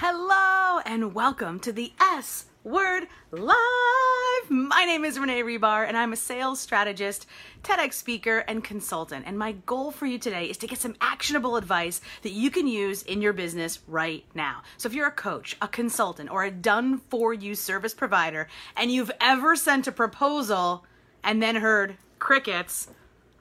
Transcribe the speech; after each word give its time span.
Hello 0.00 0.78
and 0.86 1.12
welcome 1.12 1.58
to 1.58 1.72
the 1.72 1.92
S 2.00 2.44
Word 2.62 3.08
Live. 3.32 4.48
My 4.48 4.84
name 4.86 5.04
is 5.04 5.18
Renee 5.18 5.42
Rebar 5.42 5.88
and 5.88 5.96
I'm 5.96 6.12
a 6.12 6.16
sales 6.16 6.60
strategist, 6.60 7.26
TEDx 7.64 7.94
speaker, 7.94 8.38
and 8.46 8.62
consultant. 8.62 9.24
And 9.26 9.36
my 9.36 9.56
goal 9.66 9.90
for 9.90 10.06
you 10.06 10.16
today 10.20 10.44
is 10.44 10.56
to 10.58 10.68
get 10.68 10.78
some 10.78 10.94
actionable 11.00 11.56
advice 11.56 12.00
that 12.22 12.30
you 12.30 12.48
can 12.48 12.68
use 12.68 13.02
in 13.02 13.20
your 13.20 13.32
business 13.32 13.80
right 13.88 14.24
now. 14.36 14.62
So 14.76 14.86
if 14.88 14.94
you're 14.94 15.08
a 15.08 15.10
coach, 15.10 15.56
a 15.60 15.66
consultant, 15.66 16.30
or 16.30 16.44
a 16.44 16.52
done 16.52 16.98
for 17.10 17.34
you 17.34 17.56
service 17.56 17.92
provider, 17.92 18.46
and 18.76 18.92
you've 18.92 19.10
ever 19.20 19.56
sent 19.56 19.88
a 19.88 19.92
proposal 19.92 20.84
and 21.24 21.42
then 21.42 21.56
heard 21.56 21.96
crickets, 22.20 22.86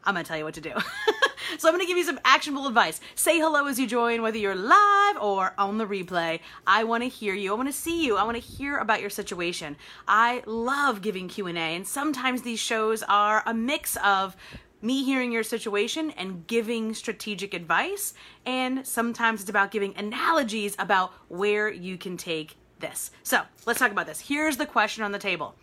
I'm 0.03 0.15
gonna 0.15 0.23
tell 0.23 0.39
you 0.39 0.45
what 0.45 0.55
to 0.55 0.61
do. 0.61 0.73
so 1.57 1.67
I'm 1.67 1.73
gonna 1.73 1.85
give 1.85 1.97
you 1.97 2.03
some 2.03 2.19
actionable 2.25 2.67
advice. 2.67 2.99
Say 3.15 3.39
hello 3.39 3.67
as 3.67 3.79
you 3.79 3.87
join, 3.87 4.21
whether 4.21 4.37
you're 4.37 4.55
live 4.55 5.17
or 5.19 5.53
on 5.57 5.77
the 5.77 5.85
replay. 5.85 6.39
I 6.65 6.83
wanna 6.83 7.05
hear 7.05 7.33
you. 7.33 7.51
I 7.51 7.55
wanna 7.55 7.71
see 7.71 8.05
you. 8.05 8.17
I 8.17 8.23
wanna 8.23 8.39
hear 8.39 8.77
about 8.77 9.01
your 9.01 9.09
situation. 9.09 9.77
I 10.07 10.43
love 10.45 11.01
giving 11.01 11.27
Q&A 11.27 11.57
and 11.57 11.87
sometimes 11.87 12.41
these 12.41 12.59
shows 12.59 13.03
are 13.03 13.43
a 13.45 13.53
mix 13.53 13.97
of 14.03 14.35
me 14.81 15.03
hearing 15.03 15.31
your 15.31 15.43
situation 15.43 16.11
and 16.11 16.45
giving 16.47 16.93
strategic 16.93 17.53
advice 17.53 18.13
and 18.45 18.85
sometimes 18.85 19.41
it's 19.41 19.49
about 19.49 19.71
giving 19.71 19.95
analogies 19.97 20.75
about 20.77 21.11
where 21.29 21.69
you 21.69 21.97
can 21.97 22.15
take 22.17 22.55
this. 22.79 23.11
So, 23.23 23.41
let's 23.65 23.79
talk 23.79 23.91
about 23.91 24.05
this. 24.05 24.19
Here's 24.19 24.57
the 24.57 24.65
question 24.65 25.03
on 25.03 25.11
the 25.11 25.19
table. 25.19 25.55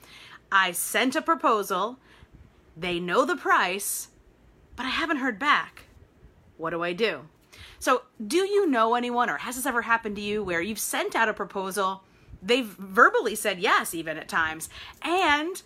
I 0.51 0.73
sent 0.73 1.17
a 1.17 1.23
proposal. 1.23 1.99
They 2.77 2.99
know 2.99 3.25
the 3.25 3.37
price 3.37 4.09
but 4.77 4.87
I 4.87 4.91
haven't 4.91 5.19
heard 5.19 5.39
back. 5.39 5.85
What 6.57 6.71
do 6.71 6.83
I 6.83 6.93
do? 6.93 7.23
So, 7.79 8.03
do 8.25 8.39
you 8.39 8.69
know 8.69 8.95
anyone, 8.95 9.29
or 9.29 9.39
has 9.39 9.57
this 9.57 9.67
ever 9.67 9.83
happened 9.83 10.17
to 10.17 10.23
you, 10.23 10.43
where 10.43 10.61
you've 10.61 10.79
sent 10.79 11.15
out 11.15 11.29
a 11.29 11.35
proposal, 11.35 12.03
they've 12.43 12.67
verbally 12.67 13.35
said 13.35 13.61
yes, 13.61 13.95
even 13.95 14.17
at 14.17 14.29
times, 14.29 14.69
and 15.03 15.63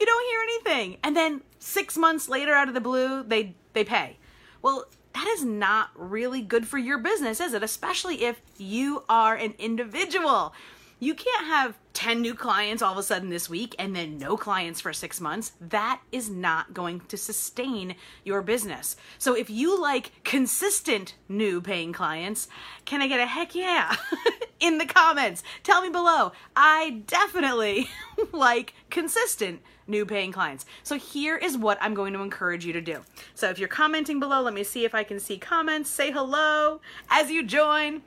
you 0.00 0.06
don't 0.06 0.26
hear 0.30 0.40
anything, 0.42 0.98
and 1.02 1.16
then 1.16 1.42
six 1.58 1.96
months 1.96 2.28
later, 2.28 2.54
out 2.54 2.68
of 2.68 2.74
the 2.74 2.80
blue, 2.80 3.22
they 3.22 3.54
they 3.72 3.84
pay. 3.84 4.16
Well, 4.62 4.86
that 5.14 5.26
is 5.26 5.44
not 5.44 5.90
really 5.94 6.42
good 6.42 6.66
for 6.66 6.78
your 6.78 6.98
business, 6.98 7.40
is 7.40 7.52
it? 7.52 7.62
Especially 7.62 8.24
if 8.24 8.40
you 8.56 9.04
are 9.08 9.34
an 9.34 9.54
individual. 9.58 10.52
You 11.00 11.14
can't 11.14 11.46
have 11.46 11.78
10 11.92 12.20
new 12.20 12.34
clients 12.34 12.82
all 12.82 12.92
of 12.92 12.98
a 12.98 13.02
sudden 13.02 13.28
this 13.28 13.48
week 13.48 13.74
and 13.78 13.94
then 13.94 14.18
no 14.18 14.36
clients 14.36 14.80
for 14.80 14.92
six 14.92 15.20
months. 15.20 15.52
That 15.60 16.00
is 16.10 16.28
not 16.28 16.74
going 16.74 17.00
to 17.08 17.16
sustain 17.16 17.94
your 18.24 18.42
business. 18.42 18.96
So 19.18 19.34
if 19.34 19.48
you 19.48 19.80
like 19.80 20.10
consistent 20.24 21.14
new 21.28 21.60
paying 21.60 21.92
clients, 21.92 22.48
can 22.84 23.00
I 23.00 23.06
get 23.06 23.20
a 23.20 23.26
heck 23.26 23.54
yeah 23.54 23.94
in 24.60 24.78
the 24.78 24.86
comments? 24.86 25.44
Tell 25.62 25.82
me 25.82 25.88
below. 25.88 26.32
I 26.56 27.02
definitely 27.06 27.88
like 28.32 28.74
consistent 28.90 29.60
new 29.86 30.04
paying 30.04 30.32
clients. 30.32 30.66
So 30.82 30.96
here 30.98 31.36
is 31.36 31.56
what 31.56 31.78
I'm 31.80 31.94
going 31.94 32.12
to 32.12 32.20
encourage 32.20 32.64
you 32.64 32.72
to 32.72 32.80
do. 32.80 33.02
So 33.34 33.50
if 33.50 33.58
you're 33.58 33.68
commenting 33.68 34.18
below, 34.18 34.42
let 34.42 34.54
me 34.54 34.64
see 34.64 34.84
if 34.84 34.94
I 34.94 35.04
can 35.04 35.20
see 35.20 35.38
comments. 35.38 35.90
Say 35.90 36.10
hello 36.10 36.80
as 37.08 37.30
you 37.30 37.44
join. 37.44 38.02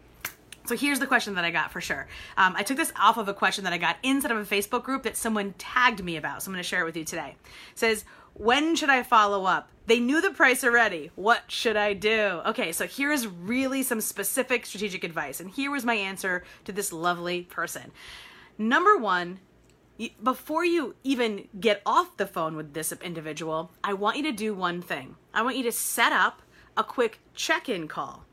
So 0.66 0.76
here's 0.76 1.00
the 1.00 1.08
question 1.08 1.36
that 1.36 1.46
I 1.46 1.52
got 1.52 1.72
for 1.72 1.82
sure. 1.82 2.08
Um, 2.38 2.56
I 2.56 2.64
took 2.64 2.78
this 2.78 2.94
off 3.00 3.18
of 3.18 3.28
a 3.28 3.34
question 3.34 3.64
that 3.64 3.74
I 3.74 3.78
got 3.78 3.98
inside 4.04 4.32
of 4.32 4.38
a 4.38 4.56
Facebook 4.56 4.84
group 4.84 5.04
that 5.04 5.18
someone 5.18 5.54
tagged 5.58 6.04
me 6.04 6.18
about. 6.18 6.44
So 6.44 6.50
I'm 6.50 6.54
going 6.54 6.64
to 6.64 6.68
share 6.68 6.82
it 6.82 6.86
with 6.86 6.98
you 6.98 7.04
today. 7.04 7.36
It 7.72 7.80
says, 7.80 8.06
when 8.34 8.76
should 8.76 8.90
I 8.90 9.04
follow 9.04 9.46
up? 9.46 9.70
They 9.88 10.00
knew 10.00 10.22
the 10.22 10.32
price 10.32 10.64
already. 10.64 11.12
What 11.16 11.44
should 11.48 11.76
I 11.76 11.94
do? 11.94 12.42
Okay, 12.46 12.72
so 12.72 12.88
here's 12.88 13.28
really 13.28 13.84
some 13.84 14.00
specific 14.00 14.66
strategic 14.66 15.04
advice. 15.04 15.40
And 15.40 15.50
here 15.50 15.72
was 15.72 15.84
my 15.84 15.96
answer 15.96 16.44
to 16.66 16.72
this 16.72 16.94
lovely 16.94 17.42
person. 17.44 17.92
Number 18.58 18.96
one, 18.96 19.40
before 20.24 20.64
you 20.64 20.96
even 21.04 21.48
get 21.60 21.82
off 21.86 22.18
the 22.18 22.26
phone 22.26 22.56
with 22.56 22.74
this 22.74 22.92
individual, 22.92 23.72
I 23.84 23.94
want 23.94 24.18
you 24.18 24.24
to 24.24 24.32
do 24.32 24.54
one 24.54 24.82
thing. 24.82 25.16
I 25.34 25.42
want 25.42 25.58
you 25.58 25.64
to 25.64 25.72
set 25.72 26.14
up 26.14 26.42
a 26.78 26.84
quick 26.84 27.20
check 27.36 27.68
in 27.68 27.88
call 27.88 28.26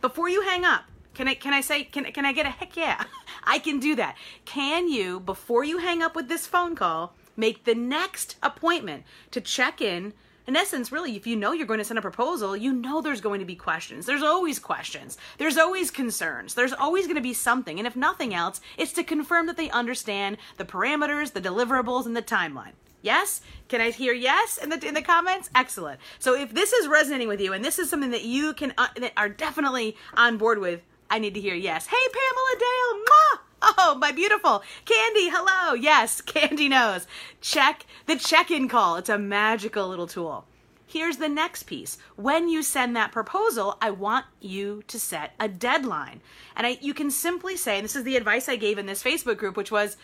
before 0.00 0.28
you 0.28 0.42
hang 0.42 0.64
up. 0.64 0.84
Can 1.14 1.28
I 1.28 1.34
can 1.34 1.52
I 1.52 1.60
say 1.60 1.84
can 1.84 2.04
can 2.12 2.24
I 2.24 2.32
get 2.32 2.46
a 2.46 2.50
heck 2.50 2.76
yeah? 2.76 3.04
I 3.44 3.58
can 3.58 3.78
do 3.80 3.96
that. 3.96 4.16
Can 4.44 4.88
you 4.88 5.20
before 5.20 5.64
you 5.64 5.78
hang 5.78 6.02
up 6.02 6.14
with 6.14 6.28
this 6.28 6.46
phone 6.46 6.74
call 6.74 7.14
make 7.36 7.64
the 7.64 7.74
next 7.74 8.36
appointment 8.42 9.04
to 9.30 9.40
check 9.40 9.80
in? 9.80 10.12
In 10.46 10.56
essence, 10.56 10.90
really, 10.90 11.14
if 11.14 11.26
you 11.26 11.36
know 11.36 11.52
you're 11.52 11.66
going 11.66 11.78
to 11.78 11.84
send 11.84 11.98
a 11.98 12.02
proposal, 12.02 12.56
you 12.56 12.72
know 12.72 13.00
there's 13.00 13.20
going 13.20 13.38
to 13.38 13.46
be 13.46 13.54
questions. 13.54 14.06
There's 14.06 14.22
always 14.22 14.58
questions. 14.58 15.16
There's 15.38 15.56
always 15.56 15.92
concerns. 15.92 16.54
There's 16.54 16.72
always 16.72 17.06
going 17.06 17.16
to 17.16 17.22
be 17.22 17.34
something. 17.34 17.78
And 17.78 17.86
if 17.86 17.94
nothing 17.94 18.34
else, 18.34 18.60
it's 18.76 18.92
to 18.94 19.04
confirm 19.04 19.46
that 19.46 19.56
they 19.56 19.70
understand 19.70 20.38
the 20.56 20.64
parameters, 20.64 21.34
the 21.34 21.40
deliverables, 21.40 22.04
and 22.04 22.16
the 22.16 22.22
timeline. 22.22 22.72
Yes? 23.02 23.40
Can 23.68 23.80
I 23.80 23.90
hear 23.90 24.12
yes 24.12 24.58
in 24.58 24.70
the 24.70 24.86
in 24.86 24.94
the 24.94 25.02
comments? 25.02 25.50
Excellent. 25.54 26.00
So 26.18 26.34
if 26.34 26.52
this 26.52 26.72
is 26.72 26.88
resonating 26.88 27.28
with 27.28 27.40
you 27.40 27.52
and 27.52 27.64
this 27.64 27.78
is 27.78 27.88
something 27.88 28.10
that 28.10 28.24
you 28.24 28.52
can 28.52 28.74
uh, 28.76 28.88
that 28.96 29.12
are 29.16 29.28
definitely 29.28 29.96
on 30.14 30.36
board 30.36 30.58
with, 30.58 30.82
I 31.10 31.18
need 31.18 31.34
to 31.34 31.40
hear 31.40 31.54
yes. 31.54 31.86
Hey, 31.86 31.96
Pamela 31.96 32.58
Dale. 32.58 33.00
Mwah! 33.00 33.38
Oh, 33.62 33.96
my 34.00 34.12
beautiful. 34.12 34.62
Candy, 34.84 35.28
hello. 35.28 35.74
Yes, 35.74 36.20
Candy 36.20 36.68
knows. 36.68 37.06
Check 37.40 37.84
the 38.06 38.16
check 38.16 38.50
in 38.50 38.68
call. 38.68 38.96
It's 38.96 39.08
a 39.08 39.18
magical 39.18 39.88
little 39.88 40.06
tool. 40.06 40.46
Here's 40.86 41.18
the 41.18 41.28
next 41.28 41.64
piece. 41.64 41.98
When 42.16 42.48
you 42.48 42.62
send 42.62 42.96
that 42.96 43.12
proposal, 43.12 43.76
I 43.82 43.90
want 43.90 44.26
you 44.40 44.82
to 44.88 44.98
set 44.98 45.34
a 45.38 45.48
deadline. 45.48 46.20
And 46.56 46.66
I, 46.66 46.78
you 46.80 46.94
can 46.94 47.10
simply 47.10 47.56
say, 47.56 47.76
and 47.76 47.84
this 47.84 47.96
is 47.96 48.04
the 48.04 48.16
advice 48.16 48.48
I 48.48 48.56
gave 48.56 48.78
in 48.78 48.86
this 48.86 49.02
Facebook 49.02 49.36
group, 49.36 49.56
which 49.56 49.70
was 49.70 49.96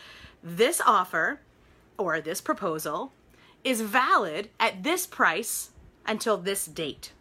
this 0.42 0.80
offer 0.84 1.40
or 1.98 2.20
this 2.20 2.40
proposal 2.40 3.12
is 3.64 3.80
valid 3.80 4.50
at 4.60 4.82
this 4.82 5.06
price 5.06 5.70
until 6.06 6.36
this 6.36 6.66
date. 6.66 7.12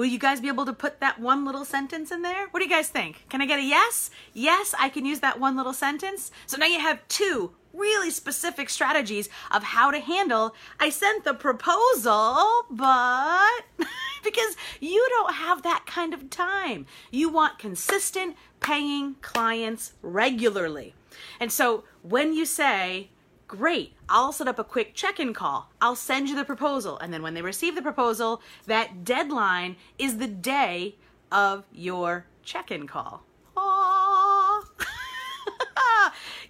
Will 0.00 0.06
you 0.06 0.18
guys 0.18 0.40
be 0.40 0.48
able 0.48 0.64
to 0.64 0.72
put 0.72 1.00
that 1.00 1.20
one 1.20 1.44
little 1.44 1.66
sentence 1.66 2.10
in 2.10 2.22
there? 2.22 2.48
What 2.48 2.60
do 2.60 2.64
you 2.64 2.70
guys 2.70 2.88
think? 2.88 3.26
Can 3.28 3.42
I 3.42 3.46
get 3.46 3.58
a 3.58 3.62
yes? 3.62 4.08
Yes, 4.32 4.74
I 4.78 4.88
can 4.88 5.04
use 5.04 5.20
that 5.20 5.38
one 5.38 5.58
little 5.58 5.74
sentence. 5.74 6.30
So 6.46 6.56
now 6.56 6.64
you 6.64 6.80
have 6.80 7.06
two 7.08 7.50
really 7.74 8.10
specific 8.10 8.70
strategies 8.70 9.28
of 9.50 9.62
how 9.62 9.90
to 9.90 10.00
handle. 10.00 10.54
I 10.80 10.88
sent 10.88 11.24
the 11.24 11.34
proposal, 11.34 12.64
but 12.70 13.60
because 14.24 14.56
you 14.80 15.06
don't 15.10 15.34
have 15.34 15.64
that 15.64 15.84
kind 15.84 16.14
of 16.14 16.30
time. 16.30 16.86
You 17.10 17.28
want 17.28 17.58
consistent 17.58 18.36
paying 18.60 19.16
clients 19.20 19.92
regularly. 20.00 20.94
And 21.38 21.52
so 21.52 21.84
when 22.00 22.32
you 22.32 22.46
say, 22.46 23.10
Great. 23.50 23.94
I'll 24.08 24.30
set 24.30 24.46
up 24.46 24.60
a 24.60 24.64
quick 24.64 24.94
check 24.94 25.18
in 25.18 25.34
call. 25.34 25.72
I'll 25.80 25.96
send 25.96 26.28
you 26.28 26.36
the 26.36 26.44
proposal. 26.44 26.96
And 26.98 27.12
then 27.12 27.20
when 27.20 27.34
they 27.34 27.42
receive 27.42 27.74
the 27.74 27.82
proposal, 27.82 28.42
that 28.66 29.02
deadline 29.02 29.74
is 29.98 30.18
the 30.18 30.28
day 30.28 30.94
of 31.32 31.64
your 31.72 32.26
check 32.44 32.70
in 32.70 32.86
call. 32.86 33.24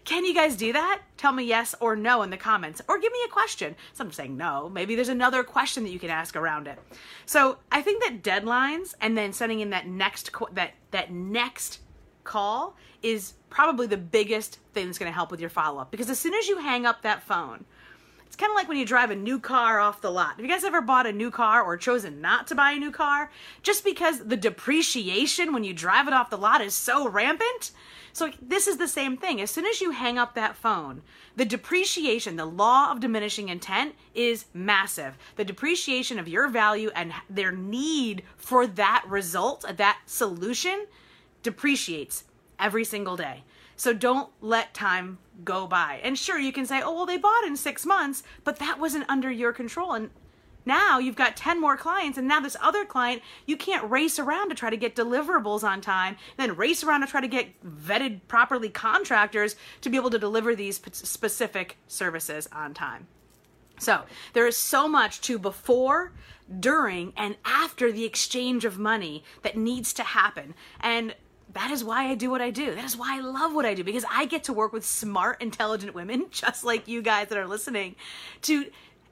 Can 0.05 0.27
you 0.27 0.34
guys 0.34 0.56
do 0.56 0.75
that? 0.75 1.00
Tell 1.16 1.33
me 1.33 1.44
yes 1.44 1.75
or 1.81 1.97
no 1.97 2.21
in 2.21 2.28
the 2.28 2.37
comments, 2.37 2.83
or 2.87 2.99
give 2.99 3.12
me 3.12 3.21
a 3.25 3.31
question. 3.31 3.77
Some 3.94 4.12
saying 4.12 4.37
no. 4.37 4.69
Maybe 4.69 4.94
there's 4.94 5.09
another 5.09 5.43
question 5.43 5.84
that 5.84 5.91
you 5.93 5.99
can 5.99 6.11
ask 6.11 6.37
around 6.37 6.69
it. 6.69 6.78
So 7.25 7.61
I 7.72 7.81
think 7.81 8.03
that 8.03 8.22
deadlines 8.22 8.93
and 9.00 9.17
then 9.17 9.32
sending 9.32 9.61
in 9.61 9.71
that 9.71 9.87
next 9.87 10.32
that 10.53 10.72
that 10.91 11.11
next 11.11 11.81
call 12.30 12.76
is 13.02 13.34
probably 13.50 13.88
the 13.88 13.96
biggest 13.96 14.60
thing 14.72 14.86
that's 14.86 14.98
going 14.98 15.10
to 15.10 15.14
help 15.14 15.32
with 15.32 15.41
your 15.41 15.50
follow 15.50 15.80
up 15.80 15.91
because 15.91 16.08
as 16.08 16.18
soon 16.18 16.32
as 16.34 16.46
you 16.46 16.58
hang 16.58 16.86
up 16.86 17.02
that 17.02 17.24
phone, 17.24 17.64
it's 18.24 18.36
kind 18.36 18.50
of 18.50 18.54
like 18.54 18.68
when 18.68 18.78
you 18.78 18.86
drive 18.86 19.10
a 19.10 19.16
new 19.16 19.41
car 19.41 19.80
off 19.80 20.00
the 20.00 20.10
lot. 20.10 20.36
Have 20.36 20.44
you 20.44 20.48
guys 20.48 20.62
ever 20.62 20.80
bought 20.80 21.04
a 21.04 21.12
new 21.12 21.32
car 21.32 21.60
or 21.60 21.76
chosen 21.76 22.20
not 22.20 22.46
to 22.46 22.54
buy 22.54 22.70
a 22.70 22.78
new 22.78 22.92
car 22.92 23.32
just 23.64 23.82
because 23.82 24.20
the 24.20 24.36
depreciation 24.36 25.52
when 25.52 25.64
you 25.64 25.74
drive 25.74 26.06
it 26.06 26.14
off 26.14 26.30
the 26.30 26.38
lot 26.38 26.60
is 26.60 26.72
so 26.72 27.08
rampant? 27.08 27.72
So, 28.12 28.31
this 28.40 28.69
is 28.69 28.76
the 28.76 28.88
same 28.88 29.16
thing. 29.16 29.40
As 29.40 29.50
soon 29.50 29.66
as 29.66 29.81
you 29.81 29.90
hang 29.90 30.16
up 30.16 30.34
that 30.34 30.56
phone, 30.56 31.02
the 31.34 31.44
depreciation, 31.44 32.37
the 32.37 32.44
law 32.44 32.93
of 32.93 33.00
diminishing 33.00 33.49
intent 33.49 33.96
is 34.14 34.46
massive. 34.55 35.19
The 35.34 35.44
depreciation 35.44 36.19
of 36.19 36.28
your 36.28 36.49
value 36.49 36.90
and 36.94 37.12
their 37.28 37.52
need 37.52 38.22
for 38.37 38.66
that 38.66 39.05
result, 39.08 39.64
that 39.76 39.99
solution, 40.06 40.87
depreciates 41.42 42.25
every 42.58 42.84
single 42.84 43.16
day. 43.16 43.44
So 43.76 43.92
don't 43.94 44.31
let 44.40 44.75
time 44.75 45.19
go 45.42 45.66
by. 45.66 46.00
And 46.02 46.19
sure, 46.19 46.38
you 46.38 46.52
can 46.52 46.66
say, 46.66 46.82
oh, 46.82 46.94
well, 46.94 47.06
they 47.06 47.16
bought 47.16 47.44
in 47.44 47.56
six 47.56 47.87
months, 47.87 48.22
but 48.44 48.58
that 48.58 48.78
wasn't 48.78 49.08
under 49.08 49.31
your 49.31 49.52
control. 49.52 49.92
And 49.92 50.10
now 50.66 50.98
you've 50.98 51.16
got 51.16 51.37
10 51.37 51.60
more 51.60 51.76
clients, 51.76 52.19
and 52.19 52.28
now 52.28 52.40
this 52.40 52.56
other 52.60 52.84
client, 52.84 53.22
you 53.46 53.56
can't 53.56 53.90
race 53.90 54.19
around 54.19 54.50
to 54.50 54.54
try 54.54 54.69
to 54.69 54.76
get 54.76 54.94
deliverables 54.94 55.64
on 55.64 55.81
time, 55.81 56.16
then 56.37 56.56
race 56.56 56.84
around 56.84 57.00
to 57.00 57.06
try 57.06 57.20
to 57.20 57.28
get 57.28 57.48
vetted 57.64 58.20
properly 58.28 58.69
contractors 58.69 59.56
to 59.81 59.88
be 59.88 59.96
able 59.96 60.10
to 60.10 60.19
deliver 60.19 60.54
these 60.54 60.81
specific 60.93 61.78
services 61.88 62.48
on 62.52 62.75
time. 62.75 63.06
So 63.78 64.02
there 64.34 64.46
is 64.46 64.58
so 64.58 64.86
much 64.86 65.22
to 65.22 65.38
before, 65.38 66.12
during, 66.58 67.14
and 67.16 67.36
after 67.46 67.90
the 67.90 68.04
exchange 68.04 68.66
of 68.66 68.78
money 68.78 69.25
that 69.43 69.56
needs 69.56 69.94
to 69.94 70.02
happen. 70.02 70.54
And 70.81 71.14
that 71.52 71.70
is 71.70 71.82
why 71.82 72.08
I 72.08 72.14
do 72.14 72.31
what 72.31 72.41
I 72.41 72.50
do. 72.50 72.75
That 72.75 72.85
is 72.85 72.97
why 72.97 73.17
I 73.17 73.20
love 73.20 73.55
what 73.55 73.67
I 73.67 73.75
do 73.75 73.85
because 73.85 74.05
I 74.11 74.26
get 74.26 74.44
to 74.44 74.52
work 74.52 74.73
with 74.73 74.85
smart, 74.85 75.41
intelligent 75.43 75.94
women 75.94 76.26
just 76.31 76.64
like 76.64 76.88
you 76.88 77.02
guys 77.02 77.29
that 77.29 77.38
are 77.38 77.47
listening 77.47 77.97
to 78.43 78.67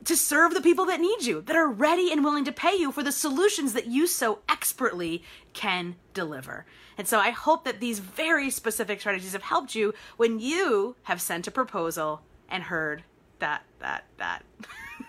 to 0.04 0.16
serve 0.16 0.54
the 0.54 0.60
people 0.60 0.84
that 0.86 1.00
need 1.00 1.22
you, 1.22 1.40
that 1.42 1.56
are 1.56 1.68
ready 1.68 2.12
and 2.12 2.22
willing 2.22 2.44
to 2.44 2.52
pay 2.52 2.76
you 2.76 2.92
for 2.92 3.02
the 3.02 3.10
solutions 3.10 3.72
that 3.72 3.86
you 3.86 4.06
so 4.06 4.38
expertly 4.48 5.24
can 5.54 5.96
deliver. 6.14 6.64
And 6.96 7.08
so 7.08 7.18
I 7.18 7.30
hope 7.30 7.64
that 7.64 7.80
these 7.80 7.98
very 7.98 8.48
specific 8.48 9.00
strategies 9.00 9.32
have 9.32 9.42
helped 9.42 9.74
you 9.74 9.92
when 10.16 10.38
you 10.38 10.94
have 11.02 11.20
sent 11.20 11.48
a 11.48 11.50
proposal 11.50 12.22
and 12.48 12.62
heard 12.62 13.02
that, 13.40 13.64
that, 13.80 14.04
that. 14.18 14.44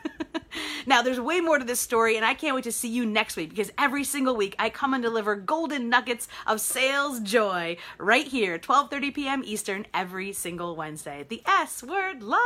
now, 0.86 1.02
there's 1.02 1.20
way 1.20 1.42
more 1.42 1.60
to 1.60 1.66
this 1.66 1.80
story, 1.80 2.16
and 2.16 2.26
I 2.26 2.34
can't 2.34 2.56
wait 2.56 2.64
to 2.66 2.72
see 2.72 2.88
you 2.88 3.06
next 3.06 3.36
week 3.36 3.50
because 3.50 3.72
every 3.78 4.04
single 4.04 4.36
week 4.36 4.56
I 4.60 4.70
come 4.70 4.94
and 4.94 5.04
deliver 5.04 5.36
golden 5.36 5.90
nuggets 5.90 6.28
of 6.46 6.62
sales 6.62 7.20
joy 7.20 7.78
right 7.98 8.28
here, 8.28 8.58
12:30 8.60 9.14
p.m. 9.14 9.44
Eastern, 9.46 9.86
every 9.94 10.34
single 10.34 10.76
Wednesday. 10.76 11.26
The 11.28 11.42
S 11.46 11.84
Word 11.84 12.24
Live. 12.24 12.40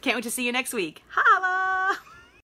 Can't 0.00 0.16
wait 0.16 0.24
to 0.24 0.30
see 0.30 0.44
you 0.44 0.52
next 0.52 0.72
week. 0.72 1.04
Holla! 1.08 1.71